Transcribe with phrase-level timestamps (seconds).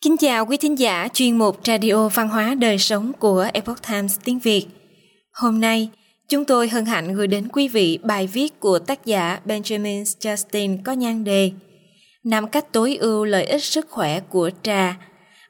[0.00, 4.18] Kính chào quý thính giả chuyên mục Radio Văn hóa Đời Sống của Epoch Times
[4.24, 4.66] tiếng Việt.
[5.32, 5.90] Hôm nay,
[6.28, 10.78] chúng tôi hân hạnh gửi đến quý vị bài viết của tác giả Benjamin Justin
[10.84, 11.50] có nhan đề
[12.24, 14.96] Năm cách tối ưu lợi ích sức khỏe của trà.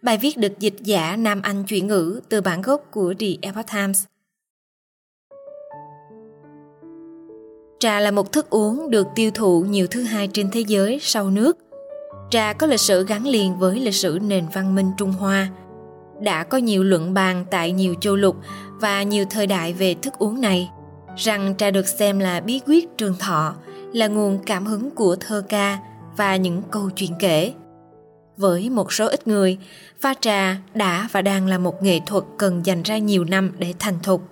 [0.02, 3.66] Bài viết được dịch giả Nam Anh chuyển ngữ từ bản gốc của The Epoch
[3.72, 4.04] Times.
[7.80, 11.30] Trà là một thức uống được tiêu thụ nhiều thứ hai trên thế giới sau
[11.30, 11.65] nước
[12.30, 15.48] Trà có lịch sử gắn liền với lịch sử nền văn minh Trung Hoa.
[16.20, 18.36] Đã có nhiều luận bàn tại nhiều châu lục
[18.80, 20.70] và nhiều thời đại về thức uống này,
[21.16, 23.54] rằng trà được xem là bí quyết trường thọ,
[23.92, 25.78] là nguồn cảm hứng của thơ ca
[26.16, 27.52] và những câu chuyện kể.
[28.36, 29.58] Với một số ít người,
[30.00, 33.74] pha trà đã và đang là một nghệ thuật cần dành ra nhiều năm để
[33.78, 34.22] thành thục.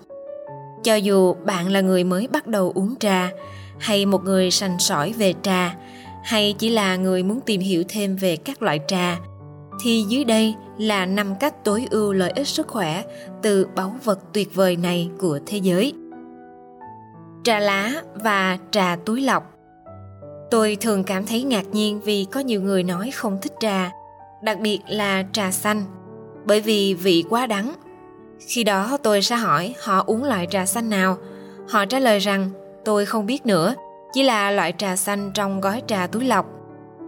[0.82, 3.30] Cho dù bạn là người mới bắt đầu uống trà,
[3.78, 5.74] hay một người sành sỏi về trà,
[6.24, 9.18] hay chỉ là người muốn tìm hiểu thêm về các loại trà
[9.80, 13.02] thì dưới đây là năm cách tối ưu lợi ích sức khỏe
[13.42, 15.92] từ báu vật tuyệt vời này của thế giới.
[17.44, 19.54] Trà lá và trà túi lọc
[20.50, 23.90] Tôi thường cảm thấy ngạc nhiên vì có nhiều người nói không thích trà,
[24.42, 25.84] đặc biệt là trà xanh,
[26.44, 27.72] bởi vì vị quá đắng.
[28.48, 31.18] Khi đó tôi sẽ hỏi họ uống loại trà xanh nào.
[31.68, 32.50] Họ trả lời rằng
[32.84, 33.74] tôi không biết nữa,
[34.14, 36.46] chỉ là loại trà xanh trong gói trà túi lọc.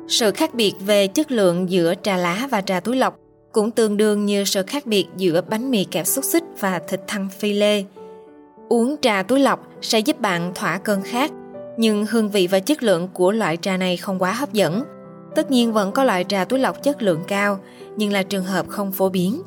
[0.08, 3.18] Sự khác biệt về chất lượng giữa trà lá và trà túi lọc
[3.52, 7.00] cũng tương đương như sự khác biệt giữa bánh mì kẹp xúc xích và thịt
[7.06, 7.84] thăn phi lê.
[8.68, 11.30] Uống trà túi lọc sẽ giúp bạn thỏa cơn khát,
[11.76, 14.82] nhưng hương vị và chất lượng của loại trà này không quá hấp dẫn.
[15.34, 17.58] Tất nhiên vẫn có loại trà túi lọc chất lượng cao,
[17.96, 19.42] nhưng là trường hợp không phổ biến.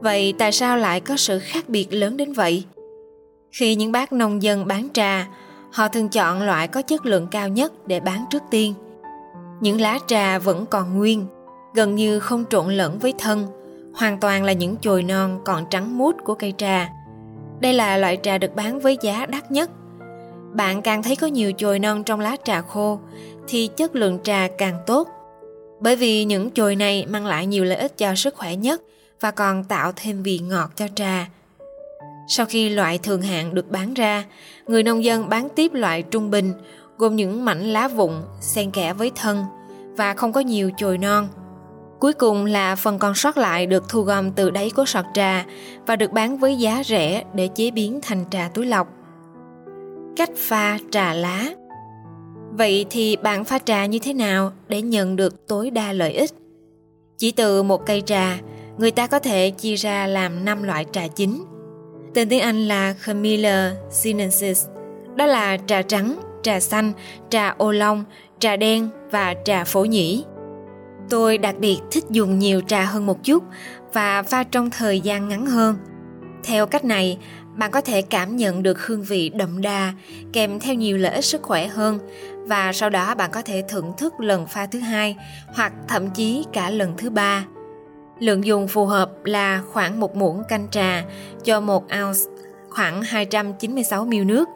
[0.00, 2.64] Vậy tại sao lại có sự khác biệt lớn đến vậy?
[3.52, 5.28] Khi những bác nông dân bán trà,
[5.72, 8.74] họ thường chọn loại có chất lượng cao nhất để bán trước tiên.
[9.60, 11.26] Những lá trà vẫn còn nguyên,
[11.74, 13.46] gần như không trộn lẫn với thân,
[13.94, 16.88] hoàn toàn là những chồi non còn trắng muốt của cây trà.
[17.60, 19.70] Đây là loại trà được bán với giá đắt nhất.
[20.52, 22.98] Bạn càng thấy có nhiều chồi non trong lá trà khô
[23.48, 25.08] thì chất lượng trà càng tốt.
[25.80, 28.82] Bởi vì những chồi này mang lại nhiều lợi ích cho sức khỏe nhất
[29.20, 31.28] và còn tạo thêm vị ngọt cho trà
[32.28, 34.24] sau khi loại thường hạn được bán ra,
[34.66, 36.52] người nông dân bán tiếp loại trung bình,
[36.98, 39.44] gồm những mảnh lá vụn, xen kẽ với thân
[39.96, 41.28] và không có nhiều chồi non.
[42.00, 45.44] Cuối cùng là phần còn sót lại được thu gom từ đáy của sọt trà
[45.86, 48.88] và được bán với giá rẻ để chế biến thành trà túi lọc.
[50.16, 51.50] Cách pha trà lá
[52.52, 56.30] Vậy thì bạn pha trà như thế nào để nhận được tối đa lợi ích?
[57.16, 58.38] Chỉ từ một cây trà,
[58.78, 61.44] người ta có thể chia ra làm 5 loại trà chính–
[62.18, 64.66] Tên tiếng Anh là Camellia sinensis.
[65.16, 66.92] Đó là trà trắng, trà xanh,
[67.30, 68.04] trà ô long,
[68.38, 70.24] trà đen và trà phổ nhĩ.
[71.10, 73.44] Tôi đặc biệt thích dùng nhiều trà hơn một chút
[73.92, 75.76] và pha trong thời gian ngắn hơn.
[76.44, 77.18] Theo cách này,
[77.56, 79.92] bạn có thể cảm nhận được hương vị đậm đà
[80.32, 81.98] kèm theo nhiều lợi ích sức khỏe hơn
[82.46, 85.16] và sau đó bạn có thể thưởng thức lần pha thứ hai
[85.54, 87.44] hoặc thậm chí cả lần thứ ba
[88.20, 91.04] Lượng dùng phù hợp là khoảng một muỗng canh trà
[91.44, 92.20] cho một ounce,
[92.70, 94.48] khoảng 296 ml nước.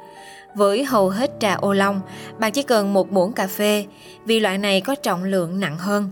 [0.55, 2.01] Với hầu hết trà ô long,
[2.39, 3.87] bạn chỉ cần một muỗng cà phê
[4.25, 6.11] vì loại này có trọng lượng nặng hơn.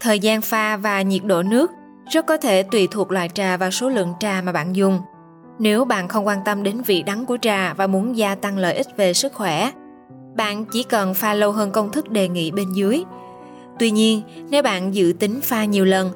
[0.00, 1.70] Thời gian pha và nhiệt độ nước
[2.10, 5.00] rất có thể tùy thuộc loại trà và số lượng trà mà bạn dùng.
[5.58, 8.74] Nếu bạn không quan tâm đến vị đắng của trà và muốn gia tăng lợi
[8.74, 9.70] ích về sức khỏe,
[10.36, 13.02] bạn chỉ cần pha lâu hơn công thức đề nghị bên dưới.
[13.78, 16.10] Tuy nhiên, nếu bạn dự tính pha nhiều lần,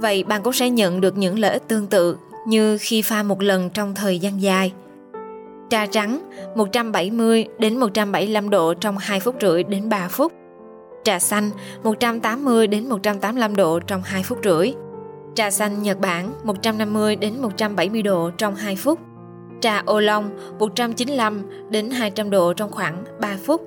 [0.00, 2.16] Vậy bạn cũng sẽ nhận được những lợi ích tương tự
[2.46, 4.72] như khi pha một lần trong thời gian dài.
[5.70, 10.32] Trà trắng 170 đến 175 độ trong 2 phút rưỡi đến 3 phút.
[11.04, 11.50] Trà xanh
[11.82, 14.72] 180 đến 185 độ trong 2 phút rưỡi.
[15.34, 18.98] Trà xanh Nhật Bản 150 đến 170 độ trong 2 phút.
[19.60, 23.62] Trà ô long 195 đến 200 độ trong khoảng 3 phút.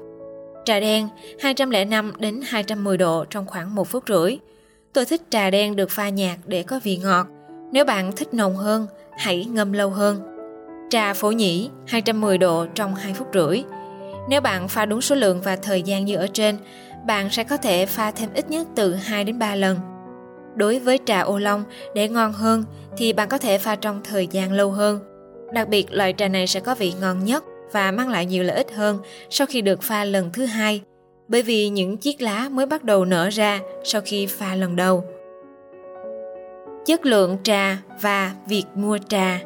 [0.65, 1.07] Trà đen
[1.39, 4.37] 205 đến 210 độ trong khoảng 1 phút rưỡi
[4.93, 7.27] Tôi thích trà đen được pha nhạt để có vị ngọt.
[7.71, 10.21] Nếu bạn thích nồng hơn, hãy ngâm lâu hơn.
[10.89, 13.63] Trà phổ nhĩ 210 độ trong 2 phút rưỡi.
[14.29, 16.57] Nếu bạn pha đúng số lượng và thời gian như ở trên,
[17.07, 19.79] bạn sẽ có thể pha thêm ít nhất từ 2 đến 3 lần.
[20.55, 21.63] Đối với trà ô long,
[21.95, 22.63] để ngon hơn
[22.97, 24.99] thì bạn có thể pha trong thời gian lâu hơn.
[25.53, 28.57] Đặc biệt loại trà này sẽ có vị ngon nhất và mang lại nhiều lợi
[28.57, 28.99] ích hơn
[29.29, 30.81] sau khi được pha lần thứ hai
[31.31, 35.03] bởi vì những chiếc lá mới bắt đầu nở ra sau khi pha lần đầu.
[36.85, 39.39] Chất lượng trà và việc mua trà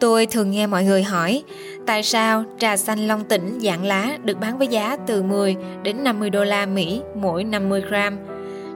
[0.00, 1.42] Tôi thường nghe mọi người hỏi,
[1.86, 6.04] tại sao trà xanh Long Tỉnh dạng lá được bán với giá từ 10 đến
[6.04, 8.18] 50 đô la Mỹ mỗi 50 gram.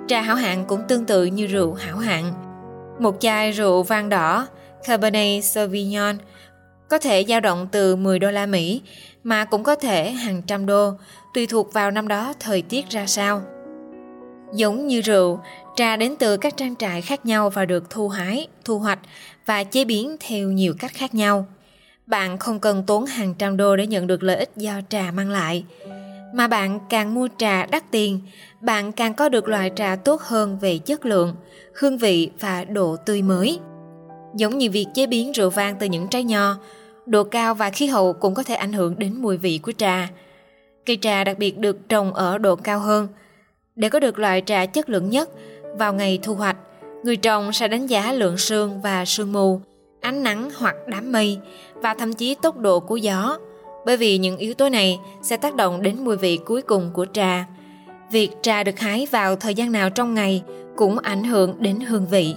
[0.09, 2.33] Trà hảo hạng cũng tương tự như rượu hảo hạng.
[2.99, 4.47] Một chai rượu vang đỏ,
[4.85, 6.17] Cabernet Sauvignon
[6.89, 8.83] có thể dao động từ 10 đô la Mỹ
[9.25, 10.93] mà cũng có thể hàng trăm đô,
[11.35, 13.43] tùy thuộc vào năm đó thời tiết ra sao.
[14.55, 15.41] Giống như rượu,
[15.77, 18.99] trà đến từ các trang trại khác nhau và được thu hái, thu hoạch
[19.47, 21.47] và chế biến theo nhiều cách khác nhau.
[22.07, 25.31] Bạn không cần tốn hàng trăm đô để nhận được lợi ích do trà mang
[25.31, 25.65] lại.
[26.35, 28.21] Mà bạn càng mua trà đắt tiền,
[28.61, 31.35] bạn càng có được loại trà tốt hơn về chất lượng,
[31.75, 33.61] hương vị và độ tươi mới.
[34.35, 36.57] Giống như việc chế biến rượu vang từ những trái nho,
[37.07, 40.09] độ cao và khí hậu cũng có thể ảnh hưởng đến mùi vị của trà.
[40.87, 43.09] Cây trà đặc biệt được trồng ở độ cao hơn.
[43.77, 45.31] Để có được loại trà chất lượng nhất,
[45.79, 46.57] vào ngày thu hoạch,
[47.05, 49.61] người trồng sẽ đánh giá lượng sương và sương mù,
[50.01, 51.39] ánh nắng hoặc đám mây
[51.75, 53.39] và thậm chí tốc độ của gió,
[53.87, 57.07] bởi vì những yếu tố này sẽ tác động đến mùi vị cuối cùng của
[57.13, 57.47] trà.
[58.11, 60.43] Việc trà được hái vào thời gian nào trong ngày
[60.77, 62.35] cũng ảnh hưởng đến hương vị.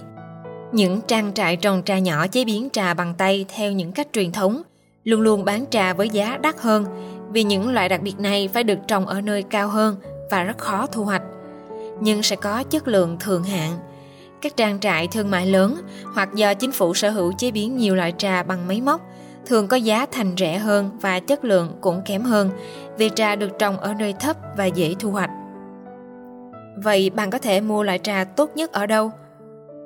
[0.72, 4.32] Những trang trại trồng trà nhỏ chế biến trà bằng tay theo những cách truyền
[4.32, 4.62] thống,
[5.04, 6.84] luôn luôn bán trà với giá đắt hơn,
[7.30, 9.96] vì những loại đặc biệt này phải được trồng ở nơi cao hơn
[10.30, 11.22] và rất khó thu hoạch.
[12.00, 13.72] Nhưng sẽ có chất lượng thường hạng.
[14.42, 15.76] Các trang trại thương mại lớn
[16.14, 19.00] hoặc do chính phủ sở hữu chế biến nhiều loại trà bằng máy móc
[19.46, 22.50] thường có giá thành rẻ hơn và chất lượng cũng kém hơn
[22.98, 25.30] vì trà được trồng ở nơi thấp và dễ thu hoạch.
[26.76, 29.10] Vậy bạn có thể mua loại trà tốt nhất ở đâu?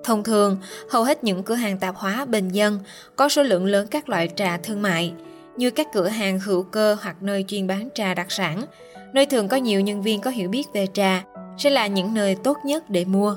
[0.06, 0.56] Thông thường,
[0.90, 2.78] hầu hết những cửa hàng tạp hóa bình dân
[3.16, 5.12] có số lượng lớn các loại trà thương mại,
[5.56, 8.62] như các cửa hàng hữu cơ hoặc nơi chuyên bán trà đặc sản,
[9.12, 11.24] nơi thường có nhiều nhân viên có hiểu biết về trà,
[11.58, 13.36] sẽ là những nơi tốt nhất để mua.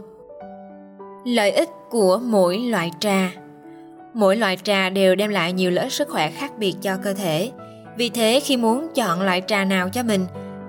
[1.25, 3.31] Lợi ích của mỗi loại trà
[4.13, 7.13] Mỗi loại trà đều đem lại nhiều lợi ích sức khỏe khác biệt cho cơ
[7.13, 7.51] thể.
[7.97, 10.25] Vì thế khi muốn chọn loại trà nào cho mình,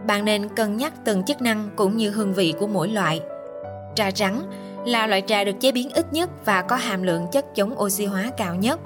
[0.07, 3.21] bạn nên cân nhắc từng chức năng cũng như hương vị của mỗi loại.
[3.95, 4.43] Trà trắng
[4.85, 8.05] là loại trà được chế biến ít nhất và có hàm lượng chất chống oxy
[8.05, 8.81] hóa cao nhất.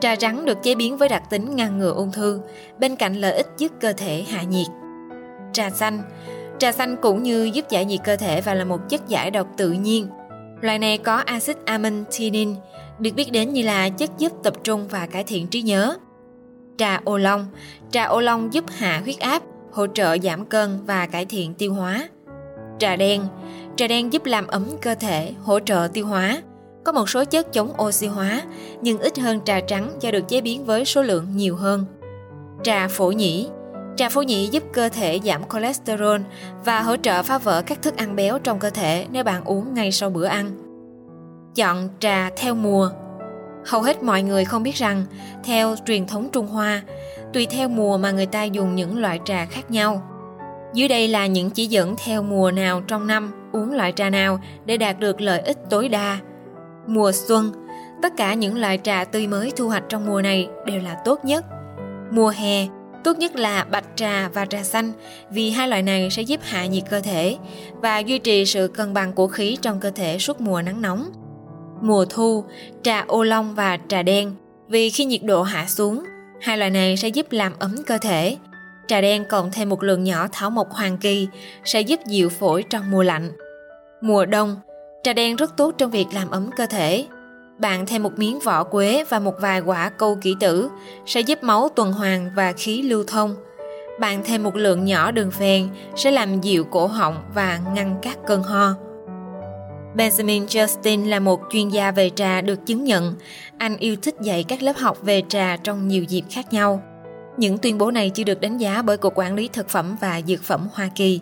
[0.00, 2.40] Trà trắng được chế biến với đặc tính ngăn ngừa ung thư,
[2.78, 4.66] bên cạnh lợi ích giúp cơ thể hạ nhiệt.
[5.52, 6.02] Trà xanh
[6.58, 9.46] Trà xanh cũng như giúp giải nhiệt cơ thể và là một chất giải độc
[9.56, 10.06] tự nhiên.
[10.60, 12.54] Loại này có axit amantinin,
[12.98, 15.96] được biết đến như là chất giúp tập trung và cải thiện trí nhớ.
[16.76, 17.46] Trà ô long
[17.90, 19.42] Trà ô long giúp hạ huyết áp,
[19.72, 22.08] hỗ trợ giảm cân và cải thiện tiêu hóa.
[22.78, 23.22] Trà đen
[23.78, 26.42] Trà đen giúp làm ấm cơ thể, hỗ trợ tiêu hóa.
[26.84, 28.42] Có một số chất chống oxy hóa,
[28.82, 31.84] nhưng ít hơn trà trắng do được chế biến với số lượng nhiều hơn.
[32.62, 33.48] Trà phổ nhĩ
[33.96, 36.20] Trà phổ nhĩ giúp cơ thể giảm cholesterol
[36.64, 39.74] và hỗ trợ phá vỡ các thức ăn béo trong cơ thể nếu bạn uống
[39.74, 40.50] ngay sau bữa ăn.
[41.54, 42.90] Chọn trà theo mùa
[43.66, 45.04] Hầu hết mọi người không biết rằng,
[45.44, 46.82] theo truyền thống Trung Hoa,
[47.32, 50.02] tùy theo mùa mà người ta dùng những loại trà khác nhau.
[50.74, 54.40] Dưới đây là những chỉ dẫn theo mùa nào trong năm uống loại trà nào
[54.66, 56.18] để đạt được lợi ích tối đa.
[56.86, 57.52] Mùa xuân,
[58.02, 61.24] tất cả những loại trà tươi mới thu hoạch trong mùa này đều là tốt
[61.24, 61.44] nhất.
[62.10, 62.66] Mùa hè,
[63.04, 64.92] tốt nhất là bạch trà và trà xanh
[65.30, 67.36] vì hai loại này sẽ giúp hạ nhiệt cơ thể
[67.74, 71.10] và duy trì sự cân bằng của khí trong cơ thể suốt mùa nắng nóng.
[71.82, 72.44] Mùa thu,
[72.82, 74.34] trà ô long và trà đen
[74.68, 76.04] vì khi nhiệt độ hạ xuống,
[76.40, 78.36] hai loại này sẽ giúp làm ấm cơ thể
[78.88, 81.28] Trà đen cộng thêm một lượng nhỏ thảo mộc hoàng kỳ
[81.64, 83.32] sẽ giúp dịu phổi trong mùa lạnh.
[84.00, 84.56] Mùa đông,
[85.02, 87.06] trà đen rất tốt trong việc làm ấm cơ thể.
[87.58, 90.68] Bạn thêm một miếng vỏ quế và một vài quả câu kỷ tử
[91.06, 93.36] sẽ giúp máu tuần hoàn và khí lưu thông.
[94.00, 98.18] Bạn thêm một lượng nhỏ đường phèn sẽ làm dịu cổ họng và ngăn các
[98.26, 98.74] cơn ho.
[99.96, 103.14] Benjamin Justin là một chuyên gia về trà được chứng nhận.
[103.58, 106.82] Anh yêu thích dạy các lớp học về trà trong nhiều dịp khác nhau.
[107.38, 110.20] Những tuyên bố này chưa được đánh giá bởi Cục Quản lý Thực phẩm và
[110.26, 111.20] Dược phẩm Hoa Kỳ.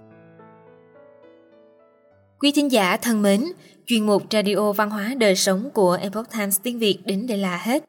[2.38, 3.44] Quý thính giả thân mến,
[3.86, 7.56] chuyên mục Radio Văn hóa Đời Sống của Epoch Times tiếng Việt đến đây là
[7.56, 7.84] hết.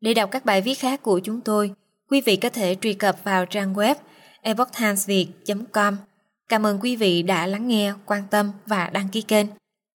[0.00, 1.70] Để đọc các bài viết khác của chúng tôi,
[2.10, 3.94] quý vị có thể truy cập vào trang web
[4.42, 5.96] epochtimesviet.com.
[6.48, 9.46] Cảm ơn quý vị đã lắng nghe, quan tâm và đăng ký kênh.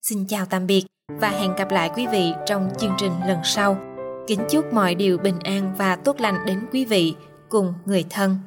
[0.01, 3.77] Xin chào tạm biệt và hẹn gặp lại quý vị trong chương trình lần sau.
[4.27, 7.13] Kính chúc mọi điều bình an và tốt lành đến quý vị
[7.49, 8.37] cùng người thân.